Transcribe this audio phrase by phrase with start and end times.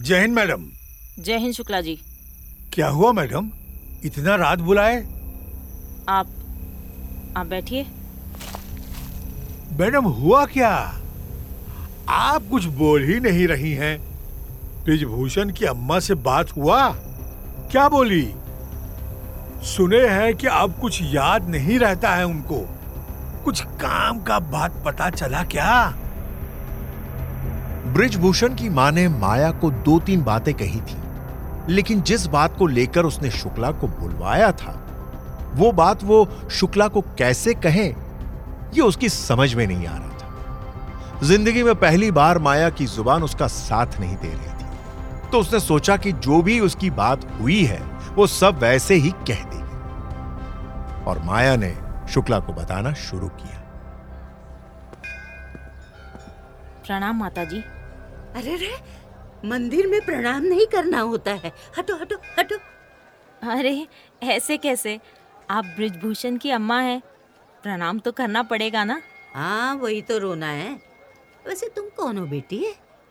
[0.00, 0.64] जय हिंद मैडम।
[1.18, 2.00] जय हिंद शुक्ला जी।
[2.72, 3.50] क्या हुआ मैडम?
[4.04, 4.96] इतना रात बुलाए?
[6.08, 6.28] आप
[7.36, 7.86] आप बैठिए।
[9.80, 11.00] मैडम हुआ क्या?
[12.08, 13.98] आप कुछ बोल ही नहीं रही हैं।
[14.84, 16.92] ब्रिजभूषण की अम्मा से बात हुआ?
[17.70, 18.32] क्या बोली?
[19.62, 22.68] सुने हैं कि अब कुछ याद नहीं रहता है उनको।
[23.44, 25.99] कुछ काम का बात पता चला क्या?
[28.00, 30.96] ब्रिजभूषण की माँ ने माया को दो तीन बातें कही थी,
[31.68, 34.72] लेकिन जिस बात को लेकर उसने शुक्ला को बुलवाया था,
[35.54, 41.18] वो बात वो शुक्ला को कैसे कहे, ये उसकी समझ में नहीं आ रहा था।
[41.22, 45.60] ज़िंदगी में पहली बार माया की ज़ुबान उसका साथ नहीं दे रही थी। तो उसने
[45.60, 47.80] सोचा कि जो भी उसकी बात हुई है,
[48.14, 51.74] वो सब वैसे ही कह देगी। और माया ने
[52.12, 53.58] शुक्ला को बताना शुरू किया।
[56.86, 57.62] प्रणाम माता जी
[58.36, 58.74] अरे रे
[59.48, 62.56] मंदिर में प्रणाम नहीं करना होता है। हटो हटो हटो।
[63.50, 63.86] अरे
[64.22, 64.98] ऐसे कैसे?
[65.50, 67.00] आप ब्रिजभूषण की अम्मा हैं।
[67.62, 69.00] प्रणाम तो करना पड़ेगा ना?
[69.34, 70.70] हाँ वही तो रोना है।
[71.46, 72.64] वैसे तुम कौन हो बेटी?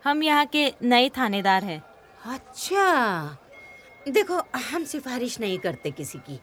[0.03, 1.81] हम यहाँ के नए थानेदार हैं।
[2.25, 3.37] अच्छा।
[4.07, 6.39] देखो हम सिफारिश नहीं करते किसी की।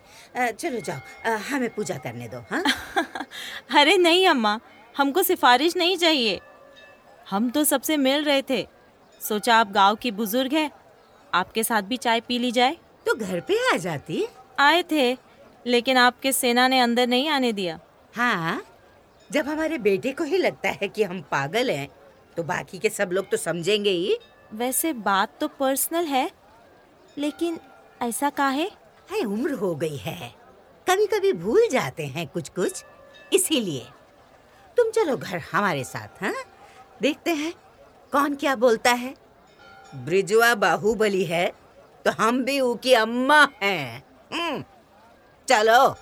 [0.52, 2.62] चलो जाओ हमें पूजा करने दो हाँ?
[3.80, 4.60] अरे नहीं अम्मा
[4.96, 6.40] हमको सिफारिश नहीं चाहिए।
[7.26, 8.66] हम तो सबसे मिल रहे थे।
[9.20, 10.70] सोचा आप गाँव की बुज़ुर्ग हैं
[11.32, 14.26] आपके साथ भी चाय पी ली जाए। तो घर पे आ जाती।
[14.58, 15.16] आए थे
[15.66, 17.78] लेकिन आपके सेना ने अंदर नहीं आने दिया।
[18.16, 18.62] हाँ
[19.30, 21.88] जब हमारे बेटे को ही लगता है कि हम पागल हैं
[22.36, 24.16] तो बाकी के सब लोग तो समझेंगे ही।
[24.54, 26.30] वैसे बात तो पर्सनल है
[27.18, 27.58] लेकिन
[28.02, 28.70] ऐसा काहे
[29.10, 29.20] है?
[29.20, 30.32] उम्र हो गई है।
[30.86, 32.84] कभी कभी भूल जाते हैं कुछ कुछ
[33.32, 33.86] इसीलिए।
[34.76, 36.34] तुम चलो घर हमारे साथ हाँ?
[37.02, 37.52] देखते हैं
[38.12, 39.14] कौन क्या बोलता है?
[39.94, 41.52] ब्रिजवा बाहुबली है
[42.04, 44.02] तो हम भी ऊ अम्मा हैं।
[44.34, 44.64] हम्म,
[45.48, 45.96] चलो।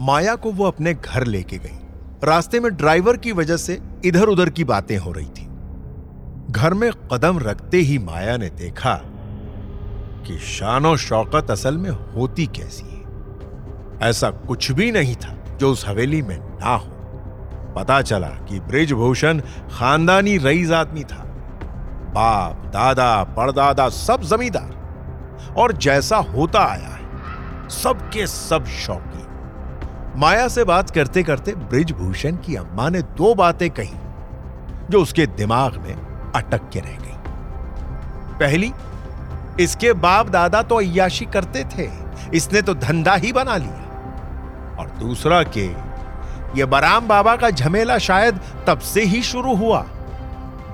[0.00, 1.78] माया को वो अपने घर लेके गई।
[2.24, 5.48] रास्ते में ड्राइवर की वजह से इधर उधर की बातें हो रही थी।
[6.52, 9.02] घर में कदम रखते ही माया ने देखा
[10.26, 12.98] कि शानो शौकत असल में होती कैसी है।
[14.10, 16.97] ऐसा कुछ भी नहीं था जो उस हवेली में ना हो।
[17.78, 19.40] पता चला कि ब्रिजभूषण
[19.72, 21.24] खानदानी रईस आदमी था।
[22.14, 30.64] बाप, दादा, परदादा सब जमींदार। और जैसा होता आया है, सबके सब शौकीन। माया से
[30.64, 33.94] बात करते करते ब्रिजभूषण की अम्मा ने दो बातें कही,
[34.90, 35.94] जो उसके दिमाग में
[36.32, 37.16] अटक के रह गई।
[38.38, 38.72] पहली,
[39.60, 41.90] इसके बाप, दादा तो अयाशी करते थे,
[42.34, 43.84] इसने तो धंधा ही बना लिया।
[44.80, 45.87] और दूसरा के
[46.56, 49.86] ये बराम बाबा का झमेला शायद तब से ही शुरू हुआ,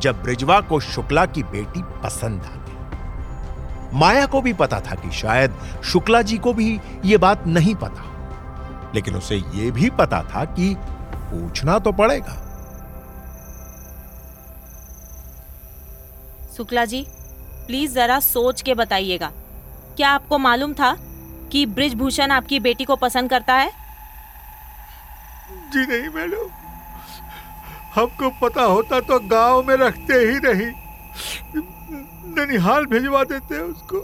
[0.03, 5.11] जब ब्रिजवा को शुक्ला की बेटी पसंद आ गई माया को भी पता था कि
[5.11, 8.11] शायद शुक्ला जी को भी यह बात नहीं पता।
[8.95, 10.77] लेकिन उसे यह भी पता था कि
[11.15, 12.41] पूछना तो पड़ेगा।
[16.57, 17.07] शुक्ला जी,
[17.67, 19.33] प्लीज़ जरा सोच के बताइएगा।
[19.97, 20.97] क्या आपको मालूम था
[21.53, 23.84] कि ब्रिजभूषण आपकी बेटी को पसंद करता है?
[25.73, 26.51] जी नहीं मैडम।
[27.95, 30.71] हमको पता होता तो गाँव में रखते ही नहीं।
[32.37, 33.99] ननिहाल भिजवा देते उसको।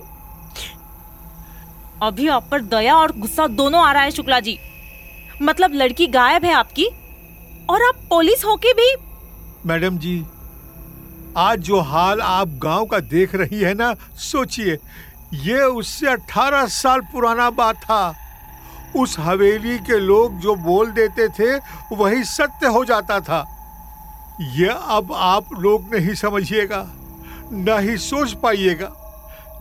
[2.03, 4.59] अभी आप पर दया और गुस्सा दोनों आ रहा है शुक्ला जी।
[5.43, 6.87] मतलब लड़की गायब है आपकी
[7.71, 8.95] और आप पुलिस होके भी
[9.67, 10.25] मैडम जी
[11.37, 14.79] आज जो हाल आप गाँव का देख रही है ना सोचिए
[15.35, 18.15] ये उससे 18 साल पुराना बात था।
[18.97, 21.57] उस हवेली के लोग जो बोल देते थे
[21.93, 23.45] वही सत्य हो जाता था।
[24.53, 26.87] ये अब आप लोग नहीं समझिएगा
[27.53, 28.93] न ही सोच पाइएगा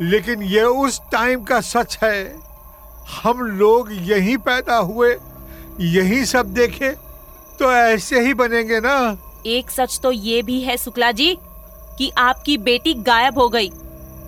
[0.01, 2.23] लेकिन ये उस टाइम का सच है।
[3.23, 5.15] हम लोग यहीं पैदा हुए
[5.79, 6.89] यहीं सब देखे
[7.59, 11.37] तो ऐसे ही बनेंगे ना। एक सच तो ये भी है शुक्ला जी
[11.97, 13.69] कि आपकी बेटी गायब हो गई।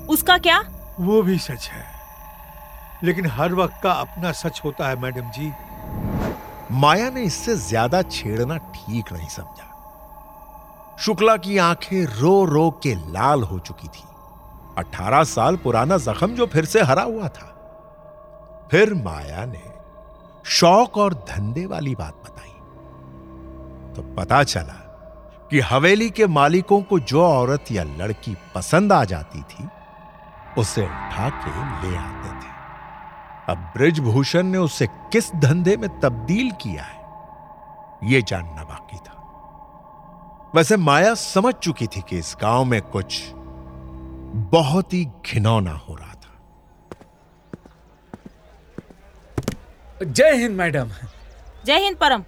[0.10, 0.64] उसका क्या?
[1.00, 1.91] वो भी सच है।
[3.04, 5.52] लेकिन हर वक्त का अपना सच होता है, मैडम जी।
[6.72, 9.68] माया ने इससे ज़्यादा छेड़ना ठीक नहीं समझा।
[11.00, 14.04] शुक्ला की आँखें रो रो के लाल हो चुकी थी।
[14.78, 17.48] अठारह साल पुराना जख्म जो फिर से हरा हुआ था।
[18.72, 19.64] फिर माया ने
[20.50, 22.56] शौक और धंधे वाली बात बताई।
[23.96, 24.78] तो पता चला
[25.52, 29.68] कि हवेली के मालिकों को जो औरत या लड़की पसंद आ जाती थी,
[30.58, 31.50] उसे उठा के
[31.82, 32.41] ले आते थे।
[33.52, 37.00] अब ब्रिजभूषण ने उसे किस धंधे में तब्दील किया है
[38.14, 39.18] यह जानना बाकी था।
[40.56, 43.32] वैसे माया समझ चुकी थी कि इस गाँव में कुछ
[44.36, 46.40] बहुत ही घिनौना हो रहा था।
[50.04, 50.90] जय हिंद मैडम।
[51.66, 52.24] जय हिंद परम।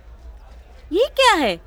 [0.91, 1.61] ये क्या है?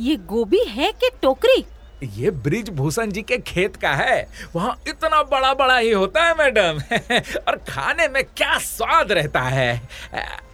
[0.00, 1.66] ये गोभी है कि टोकरी?
[2.02, 6.34] ये ब्रिज भूषण जी के खेत का है। वहाँ इतना बड़ा बड़ा ही होता है
[6.34, 6.80] मैडम।
[7.48, 9.88] और खाने में क्या स्वाद रहता है?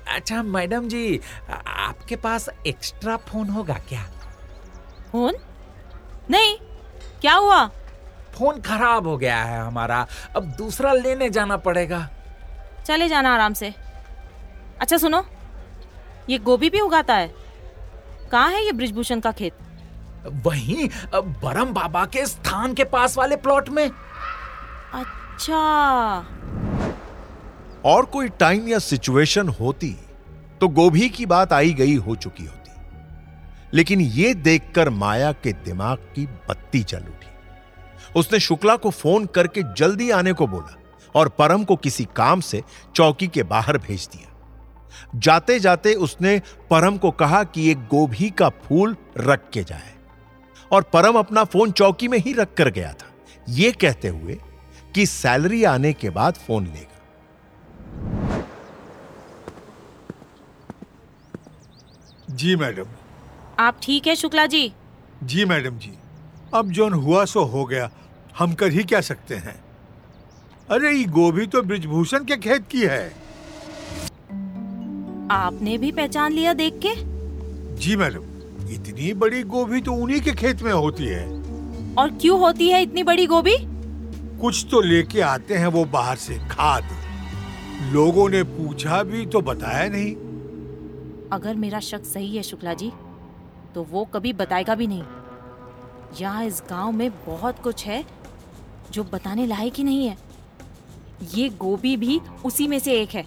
[0.08, 1.20] अच्छा मैडम जी
[1.66, 4.02] आपके पास एक्स्ट्रा फ़ोन होगा क्या?
[5.12, 5.36] फ़ोन?
[6.30, 6.56] नहीं
[7.20, 7.66] क्या हुआ?
[8.34, 10.06] फ़ोन खराब हो गया है हमारा।
[10.36, 12.08] अब दूसरा लेने जाना पड़ेगा।
[12.86, 13.74] चले जाना आराम से।
[14.80, 15.24] अच्छा सुनो
[16.30, 17.34] ये गोभी भी उगाता है।
[18.32, 19.52] कहाँ है ये ब्रिजभूषण का खेत?
[20.26, 23.86] वहीं बरम बाबा के स्थान के पास वाले प्लॉट में।
[24.94, 25.58] अच्छा।
[27.84, 29.96] और कोई टाइम या सिचुएशन होती
[30.60, 32.56] तो गोभी की बात आई गई हो चुकी होती।
[33.74, 37.28] लेकिन यह देखकर माया के दिमाग की बत्ती जल उठी।
[38.16, 40.76] उसने शुक्ला को फ़ोन करके जल्दी आने को बोला
[41.14, 42.62] और परम को किसी काम से
[42.94, 44.26] चौकी के बाहर भेज दिया।
[45.16, 46.38] जाते जाते उसने
[46.70, 49.94] परम को कहा कि एक गोभी का फूल रख के जाए।
[50.72, 53.10] और परम अपना फ़ोन चौकी में ही रख कर गया था।
[53.48, 54.38] यह कहते हुए
[54.94, 56.86] कि सैलरी आने के बाद फ़ोन लेगा।
[62.30, 62.84] जी मैडम।
[63.58, 64.72] आप ठीक है शुक्ला जी?
[65.22, 65.92] जी मैडम जी।
[66.54, 67.90] अब जोन हुआ सो हो गया।
[68.38, 69.64] हम कर ही क्या सकते हैं?
[70.70, 73.08] अरे ये गोभी तो ब्रिजभूषण के खेत की है।
[75.30, 76.94] आपने भी पहचान लिया देख के?
[77.76, 78.29] जी मैडम।
[78.70, 81.24] इतनी बड़ी गोभी तो उन्हीं के खेत में होती है।
[81.94, 83.56] और क्यों होती है इतनी बड़ी गोभी?
[84.40, 86.84] कुछ तो लेके आते हैं वो बाहर से खाद।
[87.92, 90.14] लोगों ने पूछा भी तो बताया नहीं।
[91.32, 92.90] अगर मेरा शक सही है शुक्ला जी
[93.74, 95.02] तो वो कभी बताएगा भी नहीं।
[96.20, 98.04] यहाँ इस गाँव में बहुत कुछ है
[98.92, 100.16] जो बताने लायक ही नहीं है।
[101.34, 103.26] ये गोभी भी उसी में से एक है।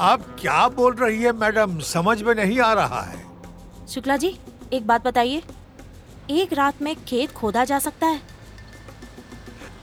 [0.00, 1.78] आप क्या बोल रही है मैडम?
[1.78, 3.17] समझ में नहीं आ रहा है।
[3.88, 4.38] शुक्ला जी
[4.72, 5.42] एक बात बताइए।
[6.30, 8.22] एक रात में खेत खोदा जा सकता है?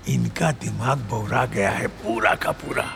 [0.09, 2.93] इनका दिमाग बौरा गया है पूरा का पूरा।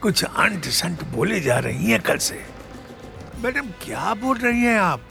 [0.00, 2.46] कुछ अंट संट बोले जा रही हैं कल से।
[3.38, 5.08] मैडम क्या बोल रही हैं आप?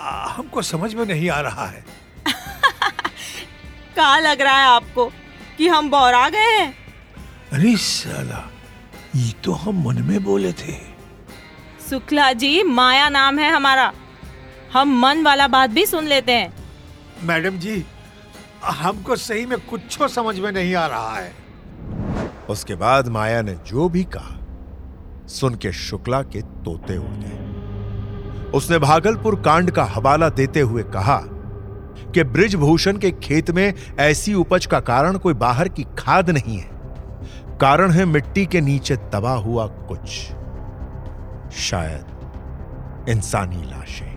[0.00, 1.84] आ, हमको समझ में नहीं आ रहा है।
[3.96, 5.06] कहा लग रहा है आपको
[5.58, 6.74] कि हम बौरा गए हैं?
[7.52, 8.50] अरे साला
[9.16, 10.78] ये तो हम मन में बोले थे।
[11.90, 13.92] शुक्ला जी माया नाम है हमारा।
[14.72, 16.52] हम मन वाला बात भी सुन लेते हैं।
[17.22, 17.84] मैडम जी
[18.64, 21.32] हमको सही में कुछ समझ में नहीं आ रहा है।
[22.50, 28.78] उसके बाद माया ने जो भी कहा सुन के शुक्ला के तोते उड़ गए। उसने
[28.78, 31.20] भागलपुर कांड का हवाला देते हुए कहा
[32.14, 36.70] कि ब्रिजभूषण के खेत में ऐसी उपज का कारण कोई बाहर की खाद नहीं है।
[37.60, 40.08] कारण है मिट्टी के नीचे दबा हुआ कुछ।
[41.56, 44.15] शायद इंसानी लाशें।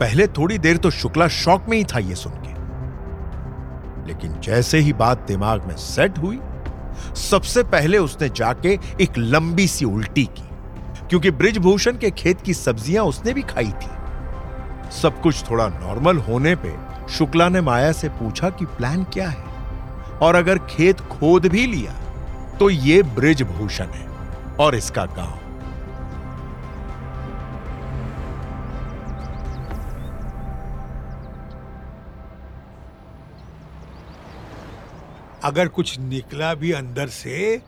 [0.00, 2.50] पहले थोड़ी देर तो शुक्ला शौक में ही था यह सुन के।
[4.06, 6.38] लेकिन जैसे ही बात दिमाग में सेट हुई,
[7.16, 10.48] सबसे पहले उसने जाके एक लंबी सी उल्टी की,
[11.08, 16.54] क्योंकि ब्रिजभूषण के खेत की सब्ज़ियाँ उसने भी खाई थी। सब कुछ थोड़ा नॉर्मल होने
[16.56, 16.74] पे
[17.12, 19.50] शुक्ला ने माया से पूछा कि प्लान क्या है?
[20.18, 21.92] और अगर खेत खोद भी लिया
[22.58, 24.06] तो ये ब्रिजभूषण है
[24.60, 25.38] और इसका गाँव।
[35.44, 37.60] अगर कुछ निकला भी अंदर से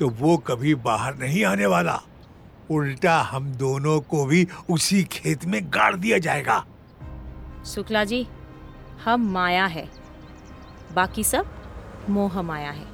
[0.00, 2.00] तो वो कभी बाहर नहीं आने वाला।
[2.70, 6.64] उल्टा हम दोनों को भी उसी खेत में गाड़ दिया जाएगा।
[7.66, 8.26] शुक्ला जी,
[9.04, 9.88] हम माया है।
[10.94, 11.50] बाकी सब
[12.08, 12.86] मोह माया है।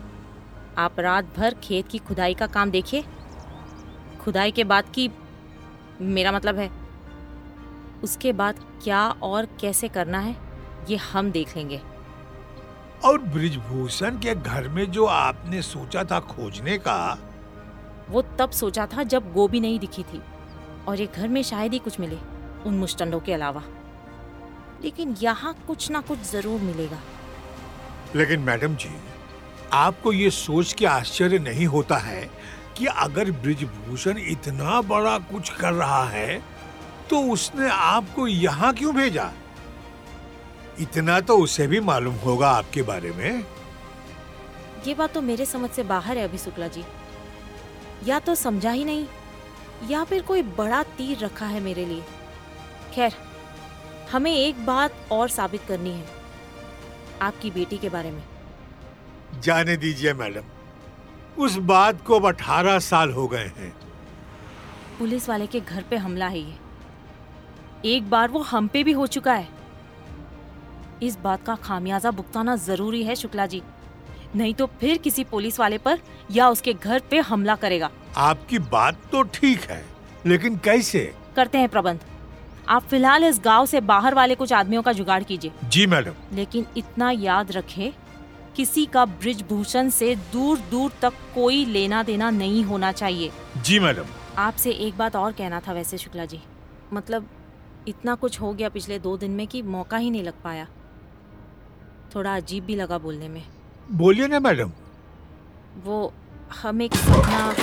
[0.78, 3.04] आप रात भर खेत की खुदाई का काम देखिए।
[4.20, 5.10] खुदाई के बाद की
[6.00, 6.70] मेरा मतलब है,
[8.02, 10.36] उसके बाद क्या और कैसे करना है,
[10.90, 11.80] ये हम देख लेंगे।
[13.04, 17.18] और ब्रिजभूषण के घर में जो आपने सोचा था खोजने का?
[18.10, 20.22] वो तब सोचा था जब गोभी नहीं दिखी थी।
[20.88, 22.18] और ये घर में शायद ही कुछ मिले
[22.66, 23.62] उन मुस्टंडों के अलावा।
[24.84, 26.98] लेकिन यहाँ कुछ ना कुछ ज़रूर मिलेगा।
[28.16, 28.90] लेकिन मैडम जी
[29.72, 32.28] आपको ये सोच के आश्चर्य नहीं होता है
[32.76, 36.38] कि अगर ब्रिजभूषण इतना बड़ा कुछ कर रहा है
[37.10, 39.30] तो उसने आपको यहाँ क्यों भेजा?
[40.80, 43.44] इतना तो उसे भी मालूम होगा आपके बारे में।
[44.86, 46.84] ये बात तो मेरे समझ से बाहर है अभी शुक्ला जी।
[48.06, 49.06] या तो समझा ही नहीं
[49.90, 52.02] या फिर कोई बड़ा तीर रखा है मेरे लिए।
[52.94, 53.14] खैर
[54.12, 56.04] हमें एक बात और साबित करनी है
[57.22, 58.22] आपकी बेटी के बारे में।
[59.42, 63.74] जाने दीजिए मैडम उस बात को अब अठारह साल हो गए हैं।
[64.98, 69.06] पुलिस वाले के घर पे हमला है ये। एक बार वो हम पे भी हो
[69.06, 69.55] चुका है।
[71.02, 73.62] इस बात का खामियाजा भुगताना ज़रूरी है शुक्ला जी।
[74.36, 75.98] नहीं तो फिर किसी पुलिस वाले पर
[76.30, 79.84] या उसके घर पे हमला करेगा। आपकी बात तो ठीक है
[80.26, 81.12] लेकिन कैसे?
[81.36, 82.00] करते हैं प्रबंध।
[82.68, 86.66] आप फ़िलहाल इस गाँव से बाहर वाले कुछ आदमियों का जुगाड़ कीजिए। जी मैडम। लेकिन
[86.76, 87.92] इतना याद रखें
[88.56, 93.30] किसी का ब्रिजभूषण से दूर दूर तक कोई लेना देना नहीं होना चाहिए।
[93.62, 94.04] जी मैडम।
[94.38, 96.40] आपसे एक बात और कहना था वैसे शुक्ला जी।
[96.92, 97.28] मतलब
[97.88, 100.66] इतना कुछ हो गया पिछले दो दिन में कि मौका ही नहीं लग पाया।
[102.16, 103.42] थोड़ा अजीब भी लगा बोलने में।
[103.92, 104.72] बोलिए ना मैडम।
[105.84, 106.14] वो
[106.62, 107.54] हम एक सपना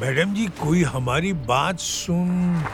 [0.00, 2.64] मैडम जी कोई हमारी बात सुन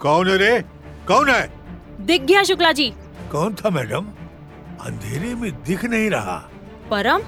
[0.00, 0.60] कौन है रे?
[1.08, 1.52] कौन है?
[2.00, 2.94] दिख गया शुक्ला जी।
[3.32, 4.06] कौन था मैडम?
[4.80, 6.50] अंधेरे में दिख नहीं रहा।
[6.90, 7.22] परम?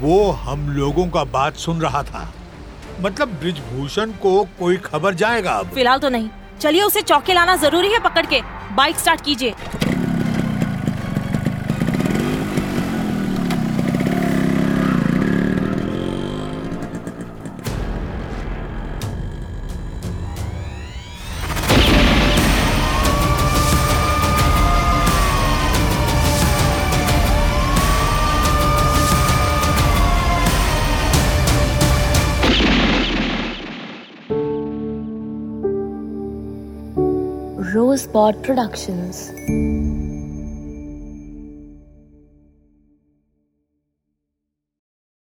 [0.00, 2.32] वो हम लोगों का बात सुन रहा था।
[3.00, 6.28] मतलब ब्रिजभूषण को कोई खबर जाएगा फ़िलहाल तो नहीं।
[6.60, 8.40] चलिए उसे चौके लाना ज़रूरी है पकड़ के।
[8.74, 9.54] बाइक स्टार्ट कीजिए।
[38.08, 39.97] Spot Productions.